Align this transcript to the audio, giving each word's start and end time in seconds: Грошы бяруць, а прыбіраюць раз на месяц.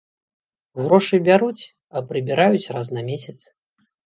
Грошы 0.85 1.19
бяруць, 1.27 1.63
а 1.95 2.03
прыбіраюць 2.09 2.71
раз 2.79 2.87
на 2.99 3.05
месяц. 3.13 3.37